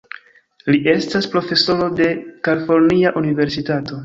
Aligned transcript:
Li 0.75 0.79
estas 0.93 1.27
profesoro 1.35 1.91
de 2.01 2.09
Kalifornia 2.49 3.13
Universitato. 3.23 3.99